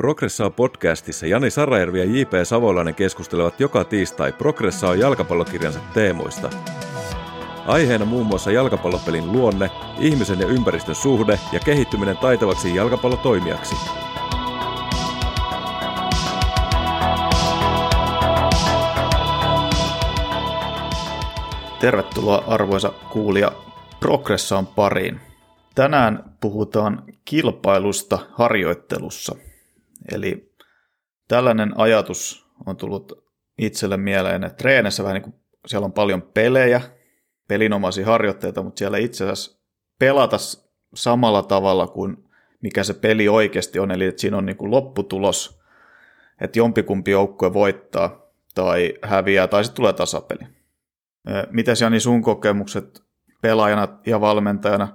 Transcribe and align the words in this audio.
Progressaa 0.00 0.50
podcastissa 0.50 1.26
Jani 1.26 1.50
Sarajärvi 1.50 1.98
ja 1.98 2.04
J.P. 2.04 2.30
Savolainen 2.44 2.94
keskustelevat 2.94 3.60
joka 3.60 3.84
tiistai 3.84 4.32
Progressaa 4.32 4.94
jalkapallokirjansa 4.94 5.80
teemoista. 5.94 6.50
Aiheena 7.66 8.04
muun 8.04 8.26
muassa 8.26 8.50
jalkapallopelin 8.50 9.32
luonne, 9.32 9.70
ihmisen 9.98 10.40
ja 10.40 10.46
ympäristön 10.46 10.94
suhde 10.94 11.38
ja 11.52 11.60
kehittyminen 11.60 12.16
taitavaksi 12.16 12.74
jalkapallotoimijaksi. 12.74 13.76
Tervetuloa 21.80 22.44
arvoisa 22.46 22.92
kuulija 23.12 23.52
Progressaan 24.00 24.66
pariin. 24.66 25.20
Tänään 25.74 26.34
puhutaan 26.40 27.02
kilpailusta 27.24 28.18
harjoittelussa. 28.32 29.49
Eli 30.12 30.54
tällainen 31.28 31.72
ajatus 31.76 32.46
on 32.66 32.76
tullut 32.76 33.24
itselle 33.58 33.96
mieleen, 33.96 34.44
että 34.44 34.56
treenissä 34.56 35.02
vähän 35.02 35.14
niin 35.14 35.22
kuin 35.22 35.34
siellä 35.66 35.84
on 35.84 35.92
paljon 35.92 36.22
pelejä, 36.22 36.80
pelinomaisia 37.48 38.06
harjoitteita, 38.06 38.62
mutta 38.62 38.78
siellä 38.78 38.98
itse 38.98 39.24
asiassa 39.24 39.60
pelata 39.98 40.36
samalla 40.94 41.42
tavalla 41.42 41.86
kuin 41.86 42.16
mikä 42.62 42.84
se 42.84 42.94
peli 42.94 43.28
oikeasti 43.28 43.78
on, 43.78 43.90
eli 43.90 44.04
että 44.04 44.20
siinä 44.20 44.36
on 44.36 44.46
niin 44.46 44.56
kuin 44.56 44.70
lopputulos, 44.70 45.60
että 46.40 46.58
jompikumpi 46.58 47.10
joukkue 47.10 47.52
voittaa 47.52 48.20
tai 48.54 48.94
häviää 49.02 49.46
tai 49.46 49.64
sitten 49.64 49.76
tulee 49.76 49.92
tasapeli. 49.92 50.46
Mitäs 51.50 51.80
Jani 51.80 52.00
sun 52.00 52.22
kokemukset 52.22 53.02
pelaajana 53.42 53.88
ja 54.06 54.20
valmentajana, 54.20 54.88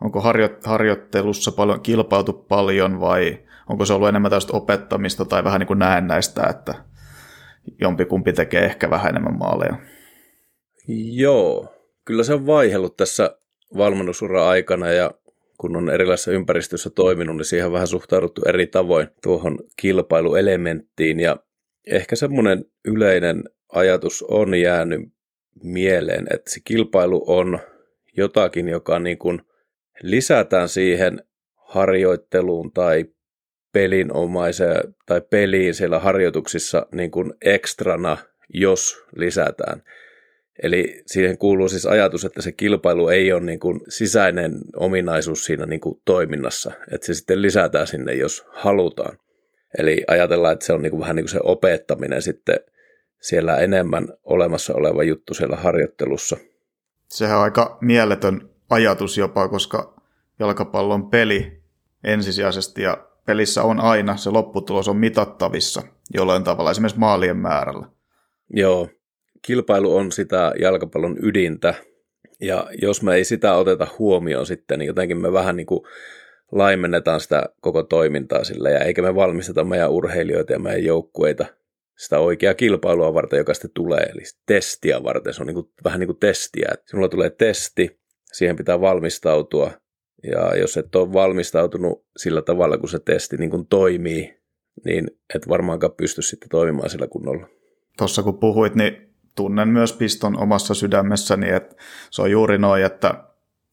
onko 0.00 0.20
harjo- 0.20 0.60
harjoittelussa 0.64 1.52
paljon 1.52 1.80
kilpailtu 1.80 2.32
paljon 2.32 3.00
vai 3.00 3.38
onko 3.72 3.84
se 3.84 3.92
ollut 3.92 4.08
enemmän 4.08 4.30
tästä 4.30 4.56
opettamista 4.56 5.24
tai 5.24 5.44
vähän 5.44 5.60
niin 5.60 5.66
kuin 5.66 5.78
näennäistä, 5.78 6.42
että 6.50 6.74
jompikumpi 7.80 8.32
tekee 8.32 8.64
ehkä 8.64 8.90
vähän 8.90 9.10
enemmän 9.10 9.38
maaleja? 9.38 9.76
Joo, 11.12 11.74
kyllä 12.04 12.24
se 12.24 12.34
on 12.34 12.46
vaihellut 12.46 12.96
tässä 12.96 13.36
valmennusura 13.76 14.48
aikana 14.48 14.90
ja 14.90 15.10
kun 15.58 15.76
on 15.76 15.90
erilaisessa 15.90 16.32
ympäristössä 16.32 16.90
toiminut, 16.90 17.36
niin 17.36 17.44
siihen 17.44 17.66
on 17.66 17.72
vähän 17.72 17.86
suhtauduttu 17.86 18.42
eri 18.48 18.66
tavoin 18.66 19.08
tuohon 19.22 19.58
kilpailuelementtiin 19.76 21.20
ja 21.20 21.36
ehkä 21.86 22.16
semmoinen 22.16 22.64
yleinen 22.84 23.44
ajatus 23.72 24.22
on 24.28 24.54
jäänyt 24.54 25.00
mieleen, 25.62 26.26
että 26.34 26.50
se 26.50 26.60
kilpailu 26.64 27.24
on 27.26 27.58
jotakin, 28.16 28.68
joka 28.68 28.98
niin 28.98 29.18
kuin 29.18 29.42
lisätään 30.02 30.68
siihen 30.68 31.22
harjoitteluun 31.56 32.72
tai 32.72 33.04
pelinomaiseen 33.72 34.94
tai 35.06 35.20
peliin 35.20 35.74
siellä 35.74 35.98
harjoituksissa 35.98 36.86
niin 36.94 37.10
kuin 37.10 37.32
ekstrana, 37.44 38.16
jos 38.48 39.04
lisätään. 39.16 39.82
Eli 40.62 41.02
siihen 41.06 41.38
kuuluu 41.38 41.68
siis 41.68 41.86
ajatus, 41.86 42.24
että 42.24 42.42
se 42.42 42.52
kilpailu 42.52 43.08
ei 43.08 43.32
ole 43.32 43.40
niin 43.40 43.60
kuin 43.60 43.80
sisäinen 43.88 44.52
ominaisuus 44.76 45.44
siinä 45.44 45.66
niin 45.66 45.80
kuin 45.80 46.00
toiminnassa, 46.04 46.72
että 46.92 47.06
se 47.06 47.14
sitten 47.14 47.42
lisätään 47.42 47.86
sinne, 47.86 48.14
jos 48.14 48.44
halutaan. 48.50 49.18
Eli 49.78 50.04
ajatellaan, 50.06 50.52
että 50.52 50.66
se 50.66 50.72
on 50.72 50.82
niin 50.82 50.90
kuin 50.90 51.00
vähän 51.00 51.16
niin 51.16 51.24
kuin 51.24 51.32
se 51.32 51.40
opettaminen 51.42 52.22
sitten 52.22 52.56
siellä 53.20 53.56
enemmän 53.56 54.08
olemassa 54.24 54.74
oleva 54.74 55.02
juttu 55.02 55.34
siellä 55.34 55.56
harjoittelussa. 55.56 56.36
Sehän 57.08 57.38
on 57.38 57.44
aika 57.44 57.78
mieletön 57.80 58.50
ajatus 58.70 59.18
jopa, 59.18 59.48
koska 59.48 59.94
jalkapallon 60.38 61.10
peli 61.10 61.62
ensisijaisesti 62.04 62.82
ja 62.82 63.08
pelissä 63.26 63.62
on 63.62 63.80
aina 63.80 64.16
se 64.16 64.30
lopputulos 64.30 64.88
on 64.88 64.96
mitattavissa 64.96 65.82
jollain 66.14 66.44
tavalla, 66.44 66.70
esimerkiksi 66.70 67.00
maalien 67.00 67.36
määrällä. 67.36 67.86
Joo, 68.50 68.88
kilpailu 69.42 69.96
on 69.96 70.12
sitä 70.12 70.52
jalkapallon 70.60 71.16
ydintä, 71.22 71.74
ja 72.40 72.66
jos 72.82 73.02
me 73.02 73.14
ei 73.14 73.24
sitä 73.24 73.54
oteta 73.54 73.86
huomioon 73.98 74.46
sitten, 74.46 74.78
niin 74.78 74.86
jotenkin 74.86 75.20
me 75.20 75.32
vähän 75.32 75.56
niin 75.56 75.66
kuin 75.66 75.80
laimennetaan 76.52 77.20
sitä 77.20 77.42
koko 77.60 77.82
toimintaa 77.82 78.44
sillä, 78.44 78.70
ja 78.70 78.78
eikä 78.78 79.02
me 79.02 79.14
valmisteta 79.14 79.64
meidän 79.64 79.90
urheilijoita 79.90 80.52
ja 80.52 80.58
meidän 80.58 80.84
joukkueita 80.84 81.46
sitä 81.98 82.18
oikeaa 82.18 82.54
kilpailua 82.54 83.14
varten, 83.14 83.38
joka 83.38 83.54
sitten 83.54 83.70
tulee, 83.74 84.02
eli 84.02 84.22
testiä 84.46 85.02
varten. 85.02 85.34
Se 85.34 85.42
on 85.42 85.46
niin 85.46 85.54
kuin, 85.54 85.66
vähän 85.84 86.00
niin 86.00 86.08
kuin 86.08 86.18
testiä, 86.18 86.68
sinulla 86.86 87.08
tulee 87.08 87.30
testi, 87.30 88.00
siihen 88.32 88.56
pitää 88.56 88.80
valmistautua, 88.80 89.70
ja 90.22 90.56
jos 90.56 90.76
et 90.76 90.94
ole 90.94 91.12
valmistautunut 91.12 92.06
sillä 92.16 92.42
tavalla, 92.42 92.78
kun 92.78 92.88
se 92.88 92.98
testi 92.98 93.36
niin 93.36 93.50
kuin 93.50 93.66
toimii, 93.66 94.42
niin 94.84 95.10
et 95.34 95.48
varmaankaan 95.48 95.92
pysty 95.92 96.22
sitten 96.22 96.48
toimimaan 96.48 96.90
sillä 96.90 97.06
kunnolla. 97.06 97.46
Tuossa 97.98 98.22
kun 98.22 98.38
puhuit, 98.38 98.74
niin 98.74 99.14
tunnen 99.36 99.68
myös 99.68 99.92
piston 99.92 100.38
omassa 100.38 100.74
sydämessäni, 100.74 101.50
että 101.50 101.76
se 102.10 102.22
on 102.22 102.30
juuri 102.30 102.58
noin, 102.58 102.84
että, 102.84 103.24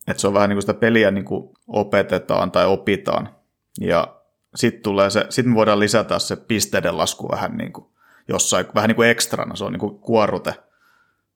että 0.08 0.22
se 0.22 0.28
on 0.28 0.34
vähän 0.34 0.50
niin 0.50 0.56
kuin 0.56 0.64
sitä 0.64 0.74
peliä 0.74 1.12
niin 1.12 1.26
kuin 1.26 1.50
opetetaan 1.68 2.52
tai 2.52 2.66
opitaan. 2.66 3.36
Ja 3.82 4.22
sitten 4.56 4.82
tulee 4.82 5.10
se, 5.10 5.26
sitten 5.30 5.56
voidaan 5.56 5.80
lisätä 5.80 6.20
se 6.20 6.36
pisteiden 6.36 6.98
lasku 6.98 7.30
vähän 7.32 7.58
niin 7.58 7.74
kuin 7.74 7.86
jossain, 8.28 8.66
vähän 8.76 8.88
niin 8.88 8.96
kuin 8.96 9.10
ekstrana, 9.10 9.56
se 9.56 9.64
on 9.64 9.72
niin 9.72 9.80
kuin 9.80 10.00
kuorute 10.00 10.54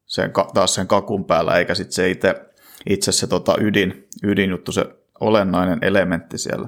sen, 0.06 0.32
taas 0.54 0.76
sen 0.76 0.88
kakun 0.88 1.26
päällä, 1.26 1.58
eikä 1.58 1.76
sitten 1.76 1.94
se 1.94 2.10
itse, 2.10 2.36
itse 2.90 3.12
se 3.12 3.28
tota 3.28 3.56
ydin, 3.62 4.08
ydinjuttu, 4.24 4.72
se 4.72 4.86
olennainen 5.20 5.80
elementti 5.82 6.38
siellä. 6.38 6.68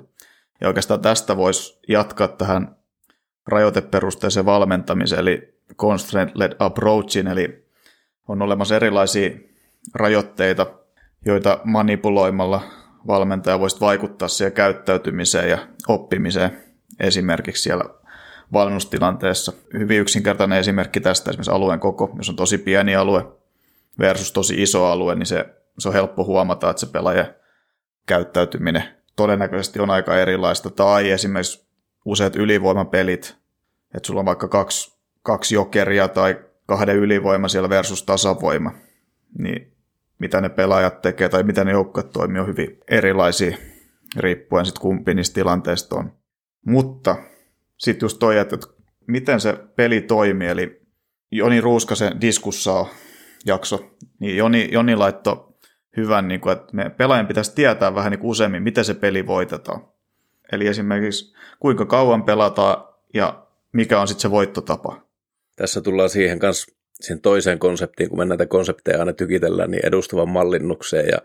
Ja 0.61 0.67
oikeastaan 0.67 1.01
tästä 1.01 1.37
voisi 1.37 1.79
jatkaa 1.87 2.27
tähän 2.27 2.75
rajoiteperusteiseen 3.47 4.45
valmentamiseen, 4.45 5.21
eli 5.21 5.59
constraint-led 5.77 6.55
approachin, 6.59 7.27
eli 7.27 7.65
on 8.27 8.41
olemassa 8.41 8.75
erilaisia 8.75 9.29
rajoitteita, 9.93 10.65
joita 11.25 11.59
manipuloimalla 11.63 12.61
valmentaja 13.07 13.59
voisi 13.59 13.79
vaikuttaa 13.79 14.27
siihen 14.27 14.53
käyttäytymiseen 14.53 15.49
ja 15.49 15.57
oppimiseen 15.87 16.63
esimerkiksi 16.99 17.63
siellä 17.63 17.83
valmennustilanteessa. 18.53 19.53
Hyvin 19.73 19.99
yksinkertainen 19.99 20.59
esimerkki 20.59 20.99
tästä 20.99 21.29
esimerkiksi 21.29 21.51
alueen 21.51 21.79
koko, 21.79 22.13
jos 22.17 22.29
on 22.29 22.35
tosi 22.35 22.57
pieni 22.57 22.95
alue 22.95 23.27
versus 23.99 24.31
tosi 24.31 24.61
iso 24.61 24.85
alue, 24.85 25.15
niin 25.15 25.25
se, 25.25 25.45
se 25.79 25.87
on 25.89 25.93
helppo 25.93 26.23
huomata, 26.23 26.69
että 26.69 26.79
se 26.79 26.91
pelaaja 26.91 27.25
käyttäytyminen 28.05 28.83
todennäköisesti 29.15 29.79
on 29.79 29.89
aika 29.89 30.17
erilaista. 30.17 30.69
Tai 30.69 31.11
esimerkiksi 31.11 31.67
useat 32.05 32.35
ylivoimapelit, 32.35 33.37
että 33.95 34.07
sulla 34.07 34.19
on 34.19 34.25
vaikka 34.25 34.47
kaksi, 34.47 34.97
kaksi 35.21 35.55
jokeria 35.55 36.07
tai 36.07 36.39
kahden 36.65 36.95
ylivoima 36.95 37.47
siellä 37.47 37.69
versus 37.69 38.03
tasavoima, 38.03 38.71
niin 39.37 39.75
mitä 40.19 40.41
ne 40.41 40.49
pelaajat 40.49 41.01
tekee 41.01 41.29
tai 41.29 41.43
mitä 41.43 41.63
ne 41.63 41.71
joukkueet 41.71 42.11
toimii 42.11 42.39
on 42.39 42.47
hyvin 42.47 42.77
erilaisia 42.87 43.57
riippuen 44.17 44.65
sitten 44.65 44.81
kumpi 44.81 45.13
niistä 45.13 45.33
tilanteista 45.33 45.95
on. 45.95 46.11
Mutta 46.65 47.15
sitten 47.77 48.05
just 48.05 48.19
toi, 48.19 48.37
että 48.37 48.57
miten 49.07 49.41
se 49.41 49.53
peli 49.75 50.01
toimii, 50.01 50.47
eli 50.47 50.81
Joni 51.31 51.61
Ruuskasen 51.61 52.21
diskussaa 52.21 52.89
jakso, 53.45 53.91
niin 54.19 54.37
Joni, 54.37 54.69
Joni 54.71 54.95
laittoi 54.95 55.54
hyvän, 55.97 56.27
niin 56.27 56.41
kuin, 56.41 56.53
että 56.53 56.75
me 56.75 56.89
pelaajan 56.89 57.27
pitäisi 57.27 57.55
tietää 57.55 57.95
vähän 57.95 58.11
niin 58.11 58.19
kuin 58.19 58.31
useammin, 58.31 58.63
miten 58.63 58.85
se 58.85 58.93
peli 58.93 59.27
voitetaan. 59.27 59.87
Eli 60.51 60.67
esimerkiksi 60.67 61.35
kuinka 61.59 61.85
kauan 61.85 62.23
pelataan 62.23 62.87
ja 63.13 63.45
mikä 63.71 64.01
on 64.01 64.07
sitten 64.07 64.21
se 64.21 64.31
voittotapa. 64.31 65.01
Tässä 65.55 65.81
tullaan 65.81 66.09
siihen 66.09 66.39
kanssa 66.39 66.75
siihen 67.01 67.21
toiseen 67.21 67.59
konseptiin, 67.59 68.09
kun 68.09 68.19
me 68.19 68.25
näitä 68.25 68.45
konsepteja 68.45 68.99
aina 68.99 69.13
tykitellään, 69.13 69.71
niin 69.71 69.85
edustavan 69.85 70.29
mallinnukseen. 70.29 71.07
Ja, 71.07 71.17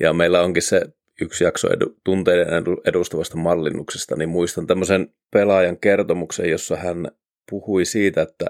ja 0.00 0.12
meillä 0.12 0.42
onkin 0.42 0.62
se 0.62 0.82
yksi 1.20 1.44
jakso 1.44 1.68
edu, 1.72 1.96
tunteiden 2.04 2.48
edustavasta 2.84 3.36
mallinnuksesta, 3.36 4.16
niin 4.16 4.28
muistan 4.28 4.66
tämmöisen 4.66 5.08
pelaajan 5.30 5.76
kertomuksen, 5.76 6.50
jossa 6.50 6.76
hän 6.76 7.10
puhui 7.50 7.84
siitä, 7.84 8.22
että 8.22 8.46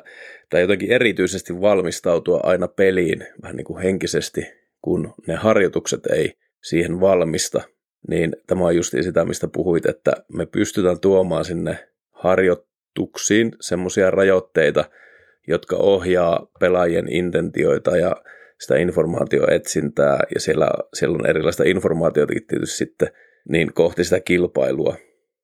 tämä 0.50 0.60
jotenkin 0.60 0.92
erityisesti 0.92 1.60
valmistautua 1.60 2.40
aina 2.42 2.68
peliin 2.68 3.26
vähän 3.42 3.56
niin 3.56 3.64
kuin 3.64 3.82
henkisesti 3.82 4.59
kun 4.82 5.14
ne 5.26 5.34
harjoitukset 5.34 6.06
ei 6.06 6.32
siihen 6.62 7.00
valmista, 7.00 7.62
niin 8.08 8.36
tämä 8.46 8.64
on 8.64 8.76
justi 8.76 9.02
sitä, 9.02 9.24
mistä 9.24 9.48
puhuit, 9.48 9.86
että 9.86 10.12
me 10.32 10.46
pystytään 10.46 11.00
tuomaan 11.00 11.44
sinne 11.44 11.88
harjoituksiin 12.10 13.52
semmoisia 13.60 14.10
rajoitteita, 14.10 14.84
jotka 15.48 15.76
ohjaa 15.76 16.46
pelaajien 16.60 17.12
intentioita 17.12 17.96
ja 17.96 18.16
sitä 18.60 18.76
informaatioetsintää, 18.76 20.18
ja 20.34 20.40
siellä, 20.40 20.68
siellä 20.94 21.14
on 21.14 21.26
erilaista 21.26 21.64
informaatiotakin 21.64 22.46
tietysti 22.46 22.76
sitten 22.76 23.08
niin 23.48 23.72
kohti 23.74 24.04
sitä 24.04 24.20
kilpailua. 24.20 24.96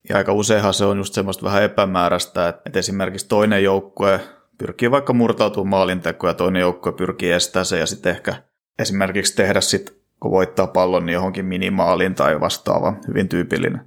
Ja 0.09 0.17
aika 0.17 0.33
useinhan 0.33 0.75
se 0.75 0.85
on 0.85 0.99
just 0.99 1.15
semmoista 1.15 1.45
vähän 1.45 1.63
epämääräistä, 1.63 2.49
että 2.49 2.79
esimerkiksi 2.79 3.29
toinen 3.29 3.65
joukkue 3.65 4.21
pyrkii 4.59 4.91
vaikka 4.91 5.13
murtautumaan 5.13 5.69
maalintekoon 5.69 6.31
ja 6.31 6.35
toinen 6.35 6.61
joukkue 6.61 6.93
pyrkii 6.93 7.33
estämään 7.33 7.67
se 7.67 7.79
ja 7.79 7.87
sitten 7.87 8.13
ehkä 8.13 8.35
esimerkiksi 8.79 9.37
tehdä 9.37 9.61
sitten, 9.61 9.95
kun 10.21 10.31
voittaa 10.31 10.67
pallon, 10.67 11.07
niin 11.07 11.15
johonkin 11.15 11.45
minimaaliin 11.45 12.15
tai 12.15 12.41
vastaava, 12.41 12.95
hyvin 13.09 13.29
tyypillinen. 13.29 13.81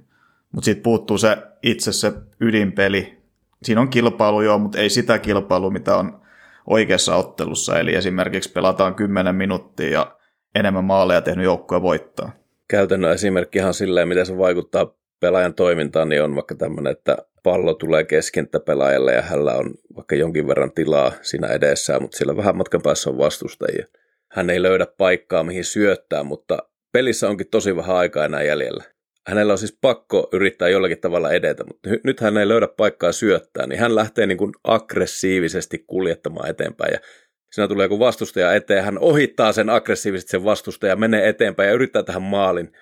Mutta 0.52 0.64
sitten 0.64 0.82
puuttuu 0.82 1.18
se 1.18 1.36
itse 1.62 1.92
se 1.92 2.12
ydinpeli, 2.40 3.20
siinä 3.62 3.80
on 3.80 3.88
kilpailu 3.88 4.42
joo, 4.42 4.58
mutta 4.58 4.78
ei 4.78 4.90
sitä 4.90 5.18
kilpailua, 5.18 5.70
mitä 5.70 5.96
on 5.96 6.20
oikeassa 6.66 7.16
ottelussa. 7.16 7.78
Eli 7.78 7.94
esimerkiksi 7.94 8.52
pelataan 8.52 8.94
10 8.94 9.34
minuuttia 9.34 9.90
ja 9.90 10.16
enemmän 10.54 10.84
maaleja 10.84 11.20
tehnyt 11.20 11.44
joukkue 11.44 11.82
voittaa. 11.82 12.32
Käytännön 12.68 13.12
esimerkki 13.12 13.58
ihan 13.58 13.74
silleen, 13.74 14.08
miten 14.08 14.26
se 14.26 14.38
vaikuttaa 14.38 14.94
pelaajan 15.20 15.54
toimintaan, 15.54 16.08
niin 16.08 16.22
on 16.22 16.34
vaikka 16.34 16.54
tämmöinen, 16.54 16.92
että 16.92 17.16
pallo 17.42 17.74
tulee 17.74 18.04
keskentä 18.04 18.60
pelaajalle 18.60 19.12
ja 19.12 19.22
hänellä 19.22 19.54
on 19.54 19.74
vaikka 19.96 20.14
jonkin 20.14 20.46
verran 20.46 20.72
tilaa 20.72 21.12
siinä 21.22 21.46
edessään, 21.46 22.02
mutta 22.02 22.16
sillä 22.16 22.36
vähän 22.36 22.56
matkan 22.56 22.82
päässä 22.82 23.10
on 23.10 23.18
vastustajia. 23.18 23.86
Hän 24.32 24.50
ei 24.50 24.62
löydä 24.62 24.86
paikkaa, 24.98 25.42
mihin 25.42 25.64
syöttää, 25.64 26.22
mutta 26.22 26.58
pelissä 26.92 27.28
onkin 27.28 27.50
tosi 27.50 27.76
vähän 27.76 27.96
aikaa 27.96 28.24
enää 28.24 28.42
jäljellä. 28.42 28.84
Hänellä 29.26 29.52
on 29.52 29.58
siis 29.58 29.78
pakko 29.80 30.28
yrittää 30.32 30.68
jollakin 30.68 31.00
tavalla 31.00 31.30
edetä, 31.30 31.64
mutta 31.64 31.88
nyt 32.04 32.20
hän 32.20 32.36
ei 32.36 32.48
löydä 32.48 32.68
paikkaa 32.68 33.12
syöttää, 33.12 33.66
niin 33.66 33.80
hän 33.80 33.94
lähtee 33.94 34.26
niin 34.26 34.38
kuin 34.38 34.52
aggressiivisesti 34.64 35.84
kuljettamaan 35.86 36.50
eteenpäin. 36.50 36.92
Ja 36.92 36.98
siinä 37.52 37.68
tulee 37.68 37.84
joku 37.84 37.98
vastustaja 37.98 38.54
eteen, 38.54 38.84
hän 38.84 38.98
ohittaa 38.98 39.52
sen 39.52 39.70
aggressiivisesti 39.70 40.30
sen 40.30 40.44
vastustaja, 40.44 40.96
menee 40.96 41.28
eteenpäin 41.28 41.68
ja 41.68 41.74
yrittää 41.74 42.02
tähän 42.02 42.22
maalin. 42.22 42.72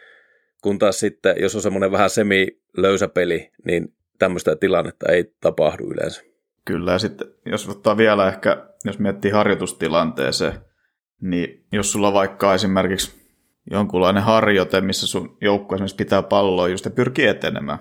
Kun 0.63 0.79
taas 0.79 1.01
sitten, 1.01 1.37
jos 1.41 1.57
on 1.57 1.63
semmoinen 1.63 1.93
vähän 1.93 2.11
semi-löysä 2.11 3.09
peli, 3.09 3.51
niin 3.65 3.95
tämmöistä 4.19 4.57
tilannetta 4.57 5.13
ei 5.13 5.35
tapahdu 5.41 5.91
yleensä. 5.91 6.23
Kyllä, 6.65 6.93
ja 6.93 6.99
sitten 6.99 7.29
jos 7.47 7.69
ottaa 7.69 7.97
vielä 7.97 8.29
ehkä, 8.29 8.67
jos 8.85 8.99
miettii 8.99 9.31
harjoitustilanteeseen, 9.31 10.55
niin 11.21 11.65
jos 11.73 11.93
sulla 11.93 12.13
vaikka 12.13 12.55
esimerkiksi 12.55 13.19
jonkunlainen 13.71 14.23
harjoite, 14.23 14.81
missä 14.81 15.07
sun 15.07 15.37
joukko 15.41 15.75
esimerkiksi 15.75 15.97
pitää 15.97 16.23
palloa 16.23 16.69
just 16.69 16.85
ja 16.85 16.91
pyrkii 16.91 17.27
etenemään. 17.27 17.79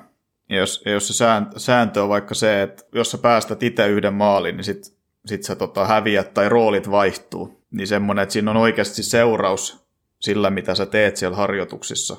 Ja 0.49 0.57
jos, 0.57 0.81
ja 0.85 0.91
jos 0.91 1.07
se 1.07 1.25
sääntö 1.57 2.03
on 2.03 2.09
vaikka 2.09 2.35
se, 2.35 2.61
että 2.61 2.83
jos 2.93 3.11
sä 3.11 3.17
päästät 3.17 3.63
itse 3.63 3.87
yhden 3.87 4.13
maalin, 4.13 4.57
niin 4.57 4.63
sit, 4.63 4.97
sit 5.25 5.43
sä 5.43 5.55
tota, 5.55 5.85
häviät 5.85 6.33
tai 6.33 6.49
roolit 6.49 6.91
vaihtuu. 6.91 7.63
Niin 7.71 7.87
semmoinen, 7.87 8.23
että 8.23 8.33
siinä 8.33 8.51
on 8.51 8.57
oikeasti 8.57 9.03
seuraus 9.03 9.87
sillä, 10.19 10.49
mitä 10.49 10.75
sä 10.75 10.85
teet 10.85 11.17
siellä 11.17 11.37
harjoituksissa. 11.37 12.17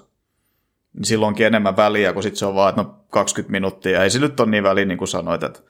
Niin 0.92 1.04
silloinkin 1.04 1.46
enemmän 1.46 1.76
väliä, 1.76 2.12
kun 2.12 2.22
sitten 2.22 2.38
se 2.38 2.46
on 2.46 2.54
vaan, 2.54 2.68
että 2.68 2.82
no 2.82 3.04
20 3.10 3.50
minuuttia. 3.50 4.02
Ei 4.02 4.10
se 4.10 4.18
nyt 4.18 4.40
ole 4.40 4.50
niin 4.50 4.62
väliä, 4.62 4.84
niin 4.84 4.98
kuin 4.98 5.08
sanoit, 5.08 5.42
että 5.42 5.60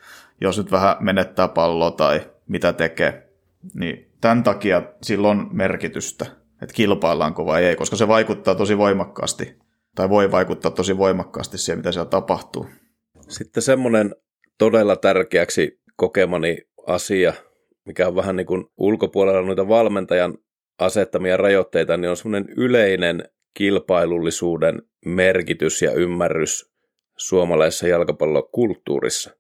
jos 0.41 0.59
nyt 0.59 0.73
vähän 0.73 0.97
menettää 1.01 1.49
palloa 1.49 1.91
tai 1.91 2.31
mitä 2.49 2.73
tekee. 2.73 3.28
Niin 3.75 4.11
tämän 4.21 4.43
takia 4.43 4.83
silloin 5.03 5.39
on 5.39 5.49
merkitystä 5.53 6.27
että 6.63 6.75
kilpaillaanko 6.75 7.47
vai 7.47 7.65
ei, 7.65 7.77
koska 7.77 7.97
se 7.97 8.09
vaikuttaa 8.09 8.55
tosi 8.55 8.79
voimakkaasti, 8.79 9.57
tai 9.95 10.09
voi 10.09 10.31
vaikuttaa 10.31 10.71
tosi 10.71 10.99
voimakkaasti 10.99 11.59
siihen, 11.59 11.79
mitä 11.79 11.93
siellä 11.93 12.11
tapahtuu. 12.11 12.67
Sitten 13.29 13.63
semmoinen 13.63 14.15
todella 14.59 14.97
tärkeäksi 14.97 15.81
kokemani 15.97 16.59
asia, 16.87 17.33
mikä 17.85 18.09
on 18.09 18.17
vähän 18.17 18.37
niin 18.37 18.47
kuin 18.47 18.65
ulkopuolella 18.77 19.43
noita 19.43 19.69
valmentajan 19.69 20.39
asettamia 20.79 21.37
rajoitteita, 21.37 21.97
niin 21.97 22.11
on 22.11 22.17
semmoinen 22.17 22.49
yleinen 22.57 23.29
kilpailullisuuden 23.55 24.83
merkitys 25.07 25.83
ja 25.83 25.93
ymmärrys 25.93 26.73
suomalaisessa 27.17 27.89
jalkapallokulttuurissa. 27.89 29.31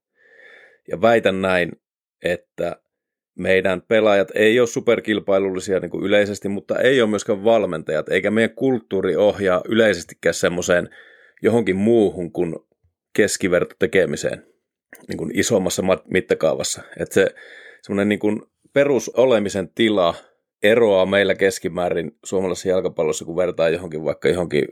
Ja 0.89 1.01
väitän 1.01 1.43
näin, 1.43 1.73
että 2.25 2.77
meidän 3.39 3.83
pelaajat 3.83 4.29
ei 4.35 4.61
ole 4.61 4.67
superkilpailullisia 4.67 5.81
niin 5.81 5.91
kuin 5.91 6.05
yleisesti, 6.05 6.49
mutta 6.49 6.79
ei 6.79 7.03
ole 7.03 7.11
myöskään 7.11 7.45
valmentajat, 7.45 8.09
eikä 8.09 8.31
meidän 8.31 8.57
kulttuuri 8.57 9.17
ohjaa 9.17 9.63
yleisestikään 9.69 10.35
semmoiseen 10.35 10.89
johonkin 11.43 11.77
muuhun 11.77 12.33
kuin 12.33 12.57
keskiverto 13.13 13.75
tekemiseen 13.79 14.47
niin 15.09 15.19
kuin 15.19 15.31
isommassa 15.39 15.83
mittakaavassa. 16.11 16.83
Että 17.01 17.15
se 17.15 17.35
semmoinen 17.83 18.09
niin 18.09 18.19
kuin 18.19 18.43
perusolemisen 18.73 19.69
tila 19.75 20.15
eroaa 20.63 21.07
meillä 21.07 21.35
keskimäärin 21.35 22.11
suomalaisessa 22.25 22.69
jalkapallossa, 22.69 23.25
kun 23.25 23.37
vertaa 23.37 23.69
johonkin 23.69 24.05
vaikka 24.05 24.29
johonkin, 24.29 24.65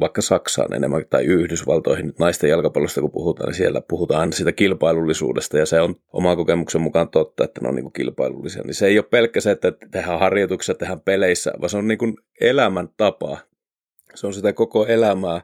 vaikka 0.00 0.22
Saksaan 0.22 0.74
enemmän 0.74 1.04
tai 1.10 1.24
Yhdysvaltoihin 1.24 2.06
nyt 2.06 2.18
naisten 2.18 2.50
jalkapallosta, 2.50 3.00
kun 3.00 3.12
puhutaan, 3.12 3.48
niin 3.48 3.56
siellä 3.56 3.82
puhutaan 3.88 4.20
aina 4.20 4.32
siitä 4.32 4.52
kilpailullisuudesta 4.52 5.58
ja 5.58 5.66
se 5.66 5.80
on 5.80 5.94
oman 6.12 6.36
kokemuksen 6.36 6.80
mukaan 6.80 7.08
totta, 7.08 7.44
että 7.44 7.60
ne 7.60 7.68
on 7.68 7.74
niin 7.74 7.84
kuin 7.84 7.92
kilpailullisia. 7.92 8.62
Niin 8.62 8.74
se 8.74 8.86
ei 8.86 8.98
ole 8.98 9.06
pelkkä 9.10 9.40
se, 9.40 9.50
että 9.50 9.72
tehdään 9.90 10.20
harjoituksia, 10.20 10.74
tehdään 10.74 11.00
peleissä, 11.00 11.52
vaan 11.60 11.70
se 11.70 11.76
on 11.76 11.88
niin 11.88 11.98
kuin 11.98 12.14
elämäntapa. 12.40 13.38
Se 14.14 14.26
on 14.26 14.34
sitä 14.34 14.52
koko 14.52 14.86
elämää 14.86 15.40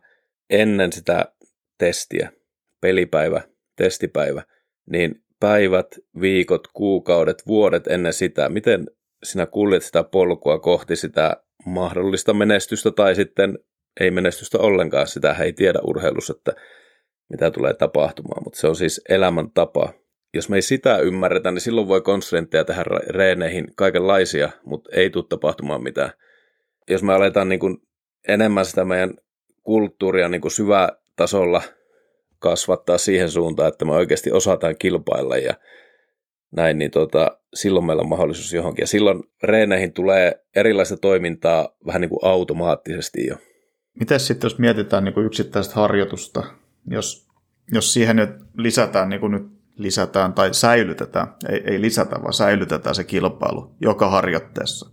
ennen 0.51 0.93
sitä 0.93 1.33
testiä, 1.79 2.33
pelipäivä, 2.81 3.41
testipäivä, 3.77 4.43
niin 4.91 5.23
päivät, 5.41 5.87
viikot, 6.21 6.69
kuukaudet, 6.73 7.43
vuodet 7.47 7.87
ennen 7.87 8.13
sitä, 8.13 8.49
miten 8.49 8.87
sinä 9.23 9.47
kuljet 9.47 9.83
sitä 9.83 10.05
polkua 10.05 10.59
kohti 10.59 10.97
sitä 10.97 11.37
mahdollista 11.67 12.35
menestystä 12.35 12.91
tai 12.91 13.15
sitten 13.15 13.59
ei 14.01 14.11
menestystä 14.11 14.59
ollenkaan. 14.59 15.07
Sitä 15.07 15.37
ei 15.41 15.53
tiedä 15.53 15.79
urheilussa, 15.85 16.35
että 16.37 16.53
mitä 17.31 17.51
tulee 17.51 17.75
tapahtumaan, 17.75 18.43
mutta 18.45 18.61
se 18.61 18.67
on 18.67 18.77
siis 18.77 19.01
elämäntapa. 19.09 19.93
Jos 20.35 20.49
me 20.49 20.57
ei 20.57 20.63
sitä 20.63 20.99
ymmärretä, 20.99 21.51
niin 21.51 21.61
silloin 21.61 21.89
voi 21.89 22.01
konsulentteja 22.01 22.65
tehdä 22.65 22.85
reeneihin 23.09 23.67
kaikenlaisia, 23.77 24.51
mutta 24.65 24.91
ei 24.93 25.11
tule 25.11 25.25
tapahtumaan 25.29 25.83
mitään. 25.83 26.11
Jos 26.91 27.03
me 27.03 27.15
aletaan 27.15 27.49
niin 27.49 27.61
kuin 27.61 27.77
enemmän 28.29 28.65
sitä 28.65 28.85
meidän 28.85 29.15
kulttuuria 29.63 30.29
niin 30.29 30.41
kuin 30.41 30.53
syvätasolla 30.53 31.63
kasvattaa 32.39 32.99
siihen 32.99 33.31
suuntaan, 33.31 33.69
että 33.69 33.85
me 33.85 33.93
oikeasti 33.93 34.33
osataan 34.33 34.77
kilpailla 34.79 35.37
ja 35.37 35.55
näin, 36.57 36.79
niin 36.79 36.91
tota, 36.91 37.39
silloin 37.55 37.87
meillä 37.87 38.01
on 38.01 38.09
mahdollisuus 38.09 38.53
johonkin. 38.53 38.83
Ja 38.83 38.87
silloin 38.87 39.23
reeneihin 39.43 39.93
tulee 39.93 40.45
erilaista 40.57 40.97
toimintaa 40.97 41.69
vähän 41.87 42.01
niin 42.01 42.09
kuin 42.09 42.21
automaattisesti 42.23 43.27
jo. 43.27 43.37
Miten 44.01 44.21
sitten, 44.21 44.47
jos 44.47 44.59
mietitään 44.59 45.05
niin 45.05 45.15
kuin 45.15 45.27
yksittäistä 45.27 45.75
harjoitusta, 45.75 46.45
jos, 46.91 47.29
jos 47.73 47.93
siihen 47.93 48.17
nyt 48.17 48.31
lisätään, 48.59 49.09
niin 49.09 49.21
kuin 49.21 49.33
nyt 49.33 49.47
lisätään 49.77 50.33
tai 50.33 50.55
säilytetään, 50.55 51.35
ei, 51.49 51.63
ei 51.65 51.81
lisätä, 51.81 52.23
vaan 52.23 52.33
säilytetään 52.33 52.95
se 52.95 53.05
kilpailu 53.05 53.77
joka 53.81 54.11
harjoitteessa, 54.11 54.91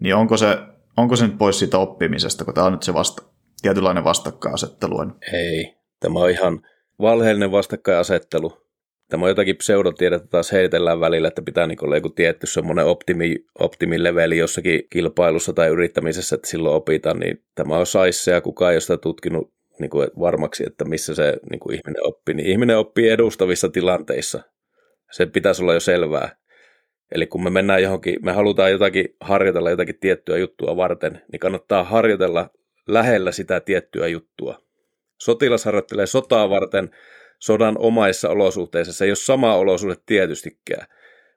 niin 0.00 0.14
onko 0.14 0.36
se, 0.36 0.58
onko 0.96 1.16
se 1.16 1.26
nyt 1.26 1.38
pois 1.38 1.58
siitä 1.58 1.78
oppimisesta, 1.78 2.44
kun 2.44 2.54
tämä 2.54 2.66
on 2.66 2.72
nyt 2.72 2.82
se 2.82 2.94
vasta, 2.94 3.22
tietynlainen 3.62 4.04
vastakkainasettelu? 4.04 4.96
Ei, 5.32 5.74
tämä 6.00 6.18
on 6.18 6.30
ihan 6.30 6.60
valheellinen 7.00 7.52
vastakkainasettelu 7.52 8.67
Tämä 9.08 9.24
on 9.24 9.28
jotakin 9.28 9.56
pseudotiedettä 9.56 10.28
taas 10.28 10.52
heitellään 10.52 11.00
välillä, 11.00 11.28
että 11.28 11.42
pitää 11.42 11.66
niin 11.66 11.84
olla 11.84 11.96
joku 11.96 12.10
tietty 12.10 12.46
semmoinen 12.46 12.84
optimi, 12.84 13.36
optimileveli 13.58 14.38
jossakin 14.38 14.82
kilpailussa 14.90 15.52
tai 15.52 15.68
yrittämisessä, 15.68 16.34
että 16.34 16.48
silloin 16.48 16.76
opitaan, 16.76 17.18
niin 17.18 17.44
tämä 17.54 17.78
on 17.78 17.86
saisse 17.86 18.30
ja 18.30 18.40
kukaan 18.40 18.72
ei 18.72 18.74
ole 18.74 18.80
sitä 18.80 18.96
tutkinut 18.96 19.52
niin 19.80 19.90
kuin 19.90 20.08
varmaksi, 20.20 20.64
että 20.66 20.84
missä 20.84 21.14
se 21.14 21.36
niin 21.50 21.60
kuin 21.60 21.74
ihminen 21.74 22.06
oppii. 22.06 22.34
Niin 22.34 22.48
ihminen 22.48 22.78
oppii 22.78 23.08
edustavissa 23.08 23.68
tilanteissa. 23.68 24.42
Se 25.12 25.26
pitäisi 25.26 25.62
olla 25.62 25.74
jo 25.74 25.80
selvää. 25.80 26.36
Eli 27.12 27.26
kun 27.26 27.44
me 27.44 27.50
mennään 27.50 27.82
johonkin, 27.82 28.16
me 28.22 28.32
halutaan 28.32 28.70
jotakin 28.70 29.16
harjoitella 29.20 29.70
jotakin 29.70 29.98
tiettyä 30.00 30.36
juttua 30.36 30.76
varten, 30.76 31.22
niin 31.32 31.40
kannattaa 31.40 31.84
harjoitella 31.84 32.50
lähellä 32.88 33.32
sitä 33.32 33.60
tiettyä 33.60 34.06
juttua. 34.06 34.58
Sotilas 35.20 35.64
harjoittelee 35.64 36.06
sotaa 36.06 36.50
varten, 36.50 36.90
sodan 37.38 37.76
omaissa 37.78 38.28
olosuhteissa. 38.28 38.92
Se 38.92 39.04
ei 39.04 39.10
ole 39.10 39.16
sama 39.16 39.54
olosuhde 39.54 39.96
tietystikään, 40.06 40.86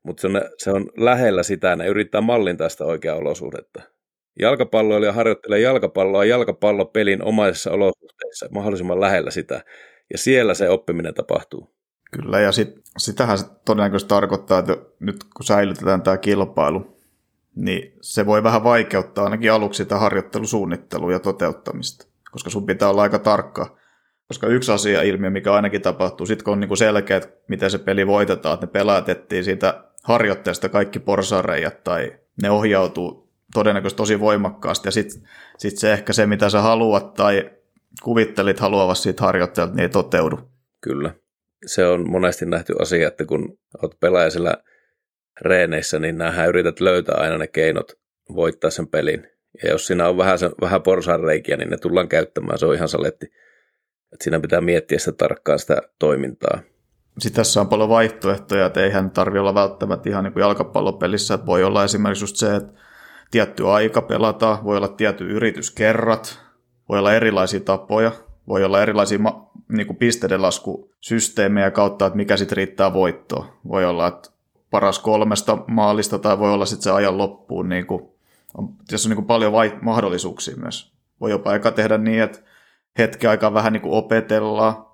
mutta 0.03 0.21
se 0.21 0.27
on, 0.27 0.41
se 0.57 0.71
on 0.71 0.89
lähellä 0.97 1.43
sitä, 1.43 1.75
ne 1.75 1.87
yrittää 1.87 2.21
mallintaa 2.21 2.69
sitä 2.69 2.85
oikeaa 2.85 3.17
olosuhdetta. 3.17 3.81
Jalkapalloilija 4.39 5.13
harjoittelee 5.13 5.59
jalkapalloa 5.59 6.25
jalkapallopelin 6.25 7.23
omaisissa 7.23 7.71
olosuhteissa 7.71 8.47
mahdollisimman 8.51 9.01
lähellä 9.01 9.31
sitä, 9.31 9.63
ja 10.11 10.17
siellä 10.17 10.53
se 10.53 10.69
oppiminen 10.69 11.13
tapahtuu. 11.13 11.73
Kyllä, 12.11 12.39
ja 12.39 12.51
sit, 12.51 12.69
sitähän 12.97 13.37
se 13.37 13.45
todennäköisesti 13.65 14.09
tarkoittaa, 14.09 14.59
että 14.59 14.77
nyt 14.99 15.23
kun 15.23 15.45
säilytetään 15.45 16.01
tämä 16.01 16.17
kilpailu, 16.17 16.97
niin 17.55 17.93
se 18.01 18.25
voi 18.25 18.43
vähän 18.43 18.63
vaikeuttaa 18.63 19.23
ainakin 19.23 19.51
aluksi 19.51 19.77
sitä 19.77 19.97
harjoittelusuunnittelua 19.97 21.11
ja 21.11 21.19
toteuttamista, 21.19 22.07
koska 22.31 22.49
sun 22.49 22.65
pitää 22.65 22.89
olla 22.89 23.01
aika 23.01 23.19
tarkka 23.19 23.77
koska 24.31 24.47
yksi 24.47 24.71
asia 24.71 25.01
ilmiö, 25.01 25.29
mikä 25.29 25.53
ainakin 25.53 25.81
tapahtuu, 25.81 26.25
sitten 26.25 26.45
kun 26.45 26.51
on 26.51 26.59
niin 26.59 26.77
selkeä, 26.77 27.17
että 27.17 27.29
miten 27.47 27.71
se 27.71 27.77
peli 27.77 28.07
voitetaan, 28.07 28.53
että 28.53 28.65
ne 28.65 28.71
pelaat 28.71 29.05
siitä 29.41 29.83
harjoitteesta 30.03 30.69
kaikki 30.69 30.99
porsareijat 30.99 31.83
tai 31.83 32.11
ne 32.41 32.49
ohjautuu 32.49 33.31
todennäköisesti 33.53 33.97
tosi 33.97 34.19
voimakkaasti 34.19 34.87
ja 34.87 34.91
sitten 34.91 35.21
sit 35.57 35.77
se 35.77 35.93
ehkä 35.93 36.13
se, 36.13 36.25
mitä 36.25 36.49
sä 36.49 36.61
haluat 36.61 37.13
tai 37.13 37.51
kuvittelit 38.03 38.59
haluavasi 38.59 39.01
siitä 39.01 39.23
harjoitteelta, 39.23 39.73
niin 39.73 39.81
ei 39.81 39.89
toteudu. 39.89 40.39
Kyllä. 40.81 41.13
Se 41.65 41.85
on 41.85 42.09
monesti 42.09 42.45
nähty 42.45 42.73
asia, 42.79 43.07
että 43.07 43.25
kun 43.25 43.57
olet 43.81 43.99
pelaaja 43.99 44.29
reeneissä, 45.41 45.99
niin 45.99 46.17
nämähän 46.17 46.49
yrität 46.49 46.79
löytää 46.79 47.15
aina 47.17 47.37
ne 47.37 47.47
keinot 47.47 47.91
voittaa 48.35 48.69
sen 48.69 48.87
pelin. 48.87 49.27
Ja 49.63 49.69
jos 49.69 49.87
siinä 49.87 50.07
on 50.07 50.17
vähän, 50.17 50.37
vähän 50.61 50.81
porsareikiä, 50.81 51.57
niin 51.57 51.69
ne 51.69 51.77
tullaan 51.77 52.07
käyttämään, 52.07 52.57
se 52.57 52.65
on 52.65 52.75
ihan 52.75 52.89
saletti 52.89 53.31
että 54.13 54.23
siinä 54.23 54.39
pitää 54.39 54.61
miettiä 54.61 54.99
sitä 54.99 55.11
tarkkaan 55.11 55.59
sitä 55.59 55.81
toimintaa. 55.99 56.59
Sitten 57.19 57.39
tässä 57.39 57.61
on 57.61 57.67
paljon 57.67 57.89
vaihtoehtoja, 57.89 58.65
että 58.65 58.83
eihän 58.83 59.11
tarvi 59.11 59.39
olla 59.39 59.53
välttämättä 59.53 60.09
ihan 60.09 60.23
niin 60.23 60.33
kuin 60.33 60.41
jalkapallopelissä, 60.41 61.33
että 61.33 61.45
voi 61.45 61.63
olla 61.63 61.83
esimerkiksi 61.83 62.23
just 62.23 62.35
se, 62.35 62.55
että 62.55 62.73
tietty 63.31 63.67
aika 63.67 64.01
pelata, 64.01 64.57
voi 64.63 64.77
olla 64.77 64.87
tietty 64.87 65.27
yrityskerrat, 65.27 66.39
voi 66.89 66.99
olla 66.99 67.13
erilaisia 67.13 67.59
tapoja, 67.59 68.11
voi 68.47 68.63
olla 68.63 68.81
erilaisia 68.81 69.19
niin 69.69 69.87
kuin 69.87 69.97
pisteiden 69.97 70.41
laskusysteemejä 70.41 71.71
kautta, 71.71 72.05
että 72.05 72.17
mikä 72.17 72.37
sitten 72.37 72.57
riittää 72.57 72.93
voittoon. 72.93 73.45
Voi 73.67 73.85
olla, 73.85 74.07
että 74.07 74.29
paras 74.69 74.99
kolmesta 74.99 75.57
maalista 75.67 76.19
tai 76.19 76.39
voi 76.39 76.53
olla 76.53 76.65
sitten 76.65 76.83
se 76.83 76.91
ajan 76.91 77.17
loppuun. 77.17 77.69
Niin 77.69 77.85
kuin, 77.85 78.09
on, 78.57 78.69
tässä 78.87 79.07
on 79.07 79.09
niin 79.09 79.15
kuin 79.15 79.27
paljon 79.27 79.51
vai- 79.51 79.77
mahdollisuuksia 79.81 80.55
myös. 80.57 80.93
Voi 81.21 81.31
jopa 81.31 81.49
aika 81.49 81.71
tehdä 81.71 81.97
niin, 81.97 82.21
että 82.21 82.39
hetki 82.99 83.27
aikaa 83.27 83.53
vähän 83.53 83.73
niin 83.73 83.81
kuin 83.81 83.93
opetellaan 83.93 84.85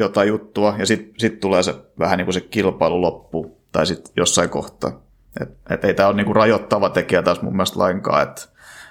jotain 0.00 0.28
juttua 0.28 0.74
ja 0.78 0.86
sitten 0.86 1.14
sit 1.18 1.40
tulee 1.40 1.62
se 1.62 1.74
vähän 1.98 2.18
niin 2.18 2.26
kuin 2.26 2.34
se 2.34 2.40
kilpailu 2.40 3.00
loppu 3.00 3.60
tai 3.72 3.86
sitten 3.86 4.12
jossain 4.16 4.50
kohtaa. 4.50 5.06
Et, 5.40 5.48
et 5.70 5.84
ei 5.84 5.94
tämä 5.94 6.08
ole 6.08 6.16
niin 6.16 6.26
kuin 6.26 6.36
rajoittava 6.36 6.90
tekijä 6.90 7.22
taas 7.22 7.42
mun 7.42 7.56
mielestä 7.56 7.78
lainkaan, 7.78 8.22
että 8.22 8.42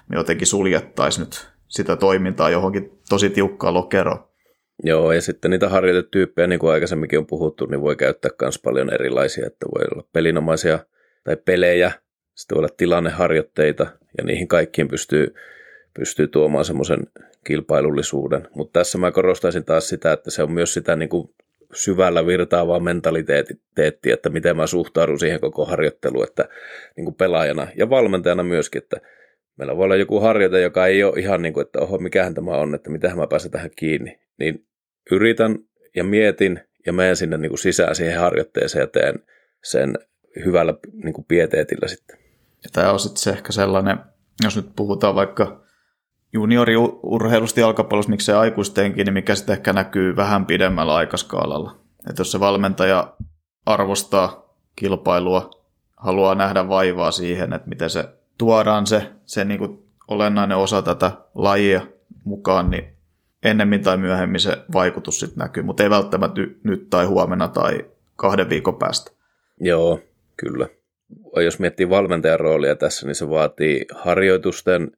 me 0.09 0.15
jotenkin 0.15 0.47
suljettaisiin 0.47 1.25
nyt 1.25 1.49
sitä 1.67 1.95
toimintaa 1.95 2.49
johonkin 2.49 2.99
tosi 3.09 3.29
tiukkaan 3.29 3.73
lokeroon. 3.73 4.27
Joo, 4.83 5.11
ja 5.11 5.21
sitten 5.21 5.51
niitä 5.51 5.69
harjoitetyyppejä, 5.69 6.47
niin 6.47 6.59
kuin 6.59 6.73
aikaisemminkin 6.73 7.19
on 7.19 7.25
puhuttu, 7.25 7.65
niin 7.65 7.81
voi 7.81 7.95
käyttää 7.95 8.31
myös 8.41 8.59
paljon 8.59 8.93
erilaisia, 8.93 9.47
että 9.47 9.65
voi 9.75 9.85
olla 9.93 10.07
pelinomaisia 10.13 10.79
tai 11.23 11.35
pelejä, 11.35 11.91
sitten 12.35 12.55
voi 12.55 12.59
olla 12.59 12.75
tilanneharjoitteita, 12.77 13.87
ja 14.17 14.23
niihin 14.23 14.47
kaikkiin 14.47 14.87
pystyy, 14.87 15.35
pystyy 15.93 16.27
tuomaan 16.27 16.65
semmoisen 16.65 16.99
kilpailullisuuden. 17.45 18.47
Mutta 18.55 18.79
tässä 18.79 18.97
mä 18.97 19.11
korostaisin 19.11 19.65
taas 19.65 19.89
sitä, 19.89 20.11
että 20.11 20.31
se 20.31 20.43
on 20.43 20.51
myös 20.51 20.73
sitä 20.73 20.95
niin 20.95 21.09
kuin 21.09 21.29
syvällä 21.73 22.25
virtaavaa 22.25 22.79
mentaliteettiä, 22.79 24.13
että 24.13 24.29
miten 24.29 24.57
mä 24.57 24.67
suhtaudun 24.67 25.19
siihen 25.19 25.39
koko 25.39 25.65
harjoitteluun, 25.65 26.27
että 26.27 26.49
niin 26.95 27.05
kuin 27.05 27.15
pelaajana 27.15 27.67
ja 27.75 27.89
valmentajana 27.89 28.43
myöskin, 28.43 28.83
että 28.83 28.97
meillä 29.57 29.77
voi 29.77 29.85
olla 29.85 29.95
joku 29.95 30.19
harjoite, 30.19 30.61
joka 30.61 30.87
ei 30.87 31.03
ole 31.03 31.19
ihan 31.19 31.41
niin 31.41 31.53
kuin, 31.53 31.65
että 31.65 31.79
oho, 31.79 31.97
mikähän 31.97 32.33
tämä 32.33 32.51
on, 32.51 32.75
että 32.75 32.89
miten 32.89 33.17
mä 33.17 33.27
pääsen 33.27 33.51
tähän 33.51 33.69
kiinni, 33.75 34.19
niin 34.39 34.65
yritän 35.11 35.59
ja 35.95 36.03
mietin 36.03 36.59
ja 36.85 36.93
menen 36.93 37.15
sinne 37.15 37.37
niin 37.37 37.49
kuin 37.49 37.59
sisään 37.59 37.95
siihen 37.95 38.19
harjoitteeseen 38.19 38.81
ja 38.81 38.87
teen 38.87 39.19
sen 39.63 39.93
hyvällä 40.45 40.73
niin 41.03 41.13
kuin 41.13 41.25
pieteetillä 41.27 41.87
sitten. 41.87 42.17
Ja 42.63 42.69
tämä 42.73 42.91
on 42.91 42.99
sitten 42.99 43.21
se 43.21 43.29
ehkä 43.29 43.51
sellainen, 43.51 43.97
jos 44.43 44.55
nyt 44.55 44.69
puhutaan 44.75 45.15
vaikka 45.15 45.64
junioriurheilusta 46.35 47.59
jalkapallosta, 47.59 48.09
miksei 48.09 48.35
aikuistenkin, 48.35 49.05
niin 49.05 49.13
mikä 49.13 49.35
sitten 49.35 49.53
ehkä 49.53 49.73
näkyy 49.73 50.15
vähän 50.15 50.45
pidemmällä 50.45 50.95
aikaskaalalla. 50.95 51.75
Että 52.09 52.19
jos 52.19 52.31
se 52.31 52.39
valmentaja 52.39 53.13
arvostaa 53.65 54.55
kilpailua, 54.75 55.49
haluaa 55.97 56.35
nähdä 56.35 56.67
vaivaa 56.67 57.11
siihen, 57.11 57.53
että 57.53 57.69
miten 57.69 57.89
se 57.89 58.09
tuodaan 58.37 58.87
se, 58.87 59.11
se 59.25 59.45
niin 59.45 59.59
kuin 59.59 59.83
olennainen 60.07 60.57
osa 60.57 60.81
tätä 60.81 61.11
lajia 61.35 61.81
mukaan, 62.23 62.71
niin 62.71 62.83
ennemmin 63.43 63.83
tai 63.83 63.97
myöhemmin 63.97 64.39
se 64.39 64.57
vaikutus 64.73 65.19
sitten 65.19 65.41
näkyy, 65.41 65.63
mutta 65.63 65.83
ei 65.83 65.89
välttämättä 65.89 66.41
nyt 66.63 66.89
tai 66.89 67.05
huomenna 67.05 67.47
tai 67.47 67.85
kahden 68.15 68.49
viikon 68.49 68.75
päästä. 68.75 69.11
Joo, 69.59 69.99
kyllä. 70.37 70.67
Jos 71.43 71.59
miettii 71.59 71.89
valmentajan 71.89 72.39
roolia 72.39 72.75
tässä, 72.75 73.05
niin 73.07 73.15
se 73.15 73.29
vaatii 73.29 73.85
harjoitusten 73.95 74.91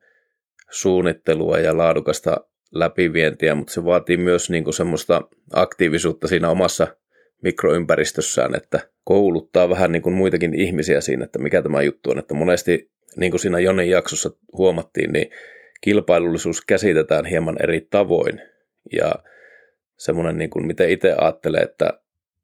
suunnittelua 0.72 1.60
ja 1.60 1.78
laadukasta 1.78 2.38
läpivientiä, 2.72 3.56
mutta 3.56 3.74
se 3.74 3.86
vaatii 3.86 4.18
myös 4.18 4.50
niin 4.50 4.64
kuin 4.64 4.74
semmoista 4.74 5.22
aktiivisuutta 5.54 6.28
siinä 6.28 6.50
omassa 6.50 6.88
mikroympäristössään, 7.42 8.56
että 8.56 8.80
kouluttaa 9.04 9.70
vähän 9.70 9.92
niin 9.92 10.02
kuin 10.02 10.16
muitakin 10.16 10.54
ihmisiä 10.54 11.02
siinä, 11.02 11.26
että 11.26 11.40
mikä 11.40 11.62
tämä 11.62 11.82
juttu 11.82 12.12
on. 12.12 12.20
Että 12.20 12.34
monesti, 12.34 12.92
niin 13.18 13.32
kuin 13.32 13.40
siinä 13.40 13.60
Jonin 13.60 13.90
jaksossa 13.90 14.32
huomattiin, 14.58 15.14
niin 15.14 15.32
kilpailullisuus 15.82 16.62
käsitetään 16.66 17.26
hieman 17.26 17.58
eri 17.64 17.88
tavoin. 17.90 18.42
Ja 18.92 19.12
semmoinen, 19.98 20.38
niin 20.38 20.50
kuin 20.50 20.68
miten 20.68 20.90
itse 20.90 21.14
ajattelee, 21.18 21.62
että 21.62 22.00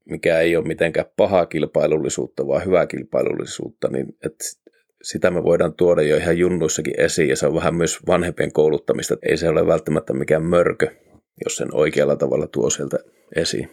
mikä 0.06 0.40
ei 0.40 0.56
ole 0.56 0.68
mitenkään 0.68 1.06
pahaa 1.18 1.46
kilpailullisuutta, 1.46 2.48
vaan 2.48 2.66
hyvää 2.66 2.88
kilpailullisuutta, 2.88 3.88
niin 3.88 4.08
että 4.26 4.46
sitä 5.04 5.32
me 5.32 5.44
voidaan 5.44 5.74
tuoda 5.74 6.02
jo 6.02 6.18
ihan 6.18 6.38
junnuissakin 6.38 6.94
esiin, 6.98 7.30
ja 7.30 7.36
se 7.36 7.48
on 7.48 7.56
vähän 7.56 7.76
myös 7.76 8.00
vanhempien 8.08 8.54
kouluttamista. 8.54 9.16
Ei 9.30 9.38
se 9.38 9.50
ole 9.50 9.68
välttämättä 9.68 10.14
mikään 10.14 10.44
mörkö, 10.44 10.88
jos 11.44 11.56
sen 11.56 11.76
oikealla 11.76 12.16
tavalla 12.16 12.48
tuo 12.48 12.70
sieltä 12.70 12.98
esiin. 13.36 13.70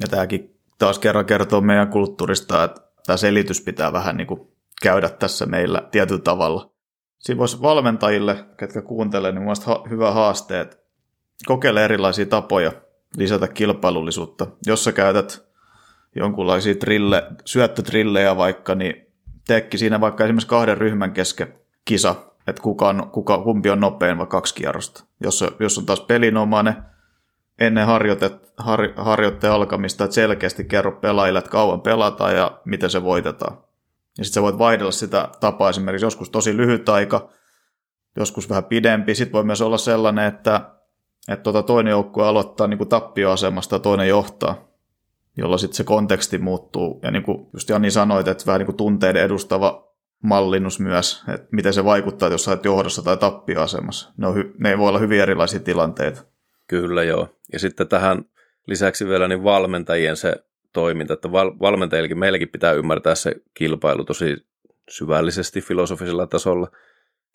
Ja 0.00 0.08
tämäkin 0.10 0.60
taas 0.78 0.98
kerran 0.98 1.26
kertoo 1.26 1.60
meidän 1.60 1.88
kulttuurista, 1.88 2.64
että 2.64 2.80
tämä 3.06 3.16
selitys 3.16 3.60
pitää 3.60 3.92
vähän 3.92 4.16
niin 4.16 4.26
kuin 4.26 4.40
käydä 4.82 5.08
tässä 5.08 5.46
meillä 5.46 5.88
tietyllä 5.90 6.22
tavalla. 6.22 6.72
Siinä 7.18 7.38
voisi 7.38 7.62
valmentajille, 7.62 8.44
ketkä 8.56 8.82
kuuntelee, 8.82 9.32
niin 9.32 9.42
mielestäni 9.42 9.76
hyvä 9.90 10.10
haaste, 10.10 10.60
että 10.60 10.76
kokeile 11.46 11.84
erilaisia 11.84 12.26
tapoja 12.26 12.72
lisätä 13.16 13.48
kilpailullisuutta. 13.48 14.46
Jos 14.66 14.84
sä 14.84 14.92
käytät 14.92 15.44
jonkunlaisia 16.16 16.74
trille, 16.74 17.22
syöttötrillejä 17.44 18.36
vaikka, 18.36 18.74
niin 18.74 19.11
teekki 19.46 19.78
siinä 19.78 20.00
vaikka 20.00 20.24
esimerkiksi 20.24 20.48
kahden 20.48 20.78
ryhmän 20.78 21.12
kesken 21.12 21.54
kisa, 21.84 22.14
että 22.46 22.62
kuka 22.62 22.88
on, 22.88 23.10
kuka, 23.12 23.38
kumpi 23.38 23.70
on 23.70 23.80
nopein 23.80 24.18
vai 24.18 24.26
kaksi 24.26 24.54
kierrosta. 24.54 25.04
Jos, 25.20 25.44
jos 25.60 25.78
on 25.78 25.86
taas 25.86 26.00
pelinomainen, 26.00 26.76
ennen 27.58 27.86
harjoite, 27.86 28.30
har, 28.56 28.80
harjoitteen 28.96 29.52
alkamista, 29.52 30.04
että 30.04 30.14
selkeästi 30.14 30.64
kerro 30.64 30.92
pelaajille, 30.92 31.38
että 31.38 31.50
kauan 31.50 31.80
pelataan 31.80 32.36
ja 32.36 32.60
miten 32.64 32.90
se 32.90 33.02
voitetaan. 33.02 33.58
Ja 34.18 34.24
sitten 34.24 34.34
sä 34.34 34.42
voit 34.42 34.58
vaihdella 34.58 34.90
sitä 34.90 35.28
tapaa 35.40 35.70
esimerkiksi 35.70 36.06
joskus 36.06 36.30
tosi 36.30 36.56
lyhyt 36.56 36.88
aika, 36.88 37.28
joskus 38.16 38.48
vähän 38.48 38.64
pidempi. 38.64 39.14
Sitten 39.14 39.32
voi 39.32 39.44
myös 39.44 39.60
olla 39.60 39.78
sellainen, 39.78 40.26
että, 40.26 40.60
että 41.28 41.42
tuota 41.42 41.62
toinen 41.62 41.90
joukkue 41.90 42.26
aloittaa 42.26 42.66
niin 42.66 42.78
kuin 42.78 42.88
tappioasemasta 42.88 43.74
ja 43.74 43.80
toinen 43.80 44.08
johtaa, 44.08 44.71
jolloin 45.36 45.58
sitten 45.58 45.76
se 45.76 45.84
konteksti 45.84 46.38
muuttuu. 46.38 47.00
Ja 47.02 47.10
niin 47.10 47.22
kuin 47.22 47.46
just 47.52 47.68
Jani 47.68 47.90
sanoit, 47.90 48.28
että 48.28 48.46
vähän 48.46 48.58
niin 48.58 48.66
kuin 48.66 48.76
tunteiden 48.76 49.22
edustava 49.22 49.92
mallinnus 50.22 50.80
myös, 50.80 51.24
että 51.34 51.46
miten 51.52 51.72
se 51.72 51.84
vaikuttaa, 51.84 52.28
jos 52.28 52.48
olet 52.48 52.64
johdossa 52.64 53.02
tai 53.02 53.16
tappioasemassa. 53.16 54.12
Ne, 54.16 54.26
on 54.26 54.36
hy- 54.36 54.54
ne 54.58 54.78
voi 54.78 54.88
olla 54.88 54.98
hyvin 54.98 55.20
erilaisia 55.20 55.60
tilanteita. 55.60 56.24
Kyllä 56.68 57.02
joo. 57.02 57.28
Ja 57.52 57.58
sitten 57.58 57.88
tähän 57.88 58.24
lisäksi 58.66 59.08
vielä 59.08 59.28
niin 59.28 59.44
valmentajien 59.44 60.16
se 60.16 60.34
toiminta, 60.72 61.14
että 61.14 61.32
val- 61.32 61.58
valmentajillekin 61.60 62.18
meilläkin 62.18 62.48
pitää 62.48 62.72
ymmärtää 62.72 63.14
se 63.14 63.34
kilpailu 63.54 64.04
tosi 64.04 64.36
syvällisesti 64.90 65.60
filosofisella 65.60 66.26
tasolla. 66.26 66.68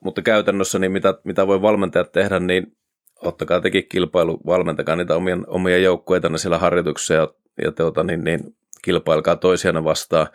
Mutta 0.04 0.22
käytännössä 0.22 0.80
niin 0.80 0.92
mitä, 0.92 1.14
mitä 1.24 1.48
voi 1.48 1.62
valmentajat 1.62 2.12
tehdä, 2.12 2.40
niin 2.40 2.78
ottakaa 3.22 3.62
tekin 3.62 3.88
kilpailu, 3.90 4.40
valmentakaa 4.46 4.96
niitä 4.96 5.16
omia, 5.16 5.38
omia 5.48 5.78
joukkueita 5.78 6.38
siellä 6.38 6.58
harjoituksissa 6.58 7.14
ja, 7.14 7.28
ja 7.64 7.72
teota, 7.72 8.04
niin, 8.04 8.24
niin, 8.24 8.56
kilpailkaa 8.82 9.36
toisianne 9.36 9.84
vastaan, 9.84 10.28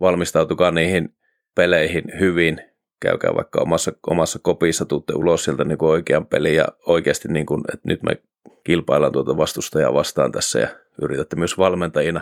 valmistautukaa 0.00 0.70
niihin 0.70 1.14
peleihin 1.54 2.04
hyvin, 2.20 2.60
käykää 3.00 3.34
vaikka 3.34 3.60
omassa, 3.60 3.92
omassa 4.06 4.38
kopissa, 4.42 4.84
tuutte 4.84 5.12
ulos 5.14 5.44
sieltä 5.44 5.64
niin 5.64 5.78
kuin 5.78 5.90
oikean 5.90 6.26
pelin 6.26 6.54
ja 6.54 6.66
oikeasti, 6.86 7.28
niin 7.28 7.46
kuin, 7.46 7.64
että 7.74 7.88
nyt 7.88 8.02
me 8.02 8.22
kilpaillaan 8.64 9.12
tuota 9.12 9.36
vastustajaa 9.36 9.94
vastaan 9.94 10.32
tässä 10.32 10.58
ja 10.58 10.68
yritätte 11.02 11.36
myös 11.36 11.58
valmentajina 11.58 12.20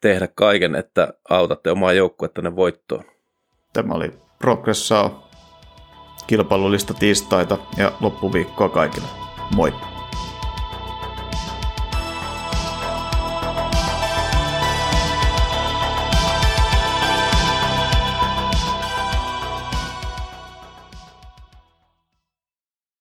tehdä 0.00 0.28
kaiken, 0.34 0.74
että 0.74 1.14
autatte 1.30 1.70
omaa 1.70 1.92
joukkuetta 1.92 2.42
ne 2.42 2.56
voittoon. 2.56 3.04
Tämä 3.72 3.94
oli 3.94 4.12
Progressaa 4.38 5.30
kilpailullista 6.26 6.94
tiistaita 6.94 7.58
ja 7.76 7.92
loppuviikkoa 8.00 8.68
kaikille. 8.68 9.08
Moi! 9.54 9.93